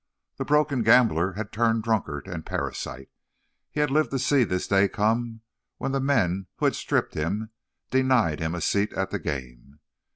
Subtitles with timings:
[0.37, 3.09] The broken gambler had turned drunkard and parasite;
[3.69, 5.41] he had lived to see this day come
[5.77, 7.51] when the men who had stripped him
[7.91, 9.79] denied him a seat at the game.